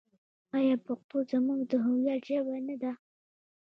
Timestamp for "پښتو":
0.87-1.17